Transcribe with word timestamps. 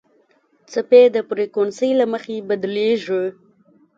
څپې 0.71 1.01
د 1.15 1.17
فریکونسۍ 1.27 1.91
له 1.99 2.05
مخې 2.13 2.35
بدلېږي. 2.49 3.23